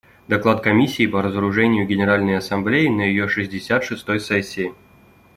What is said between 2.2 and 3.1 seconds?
Ассамблее на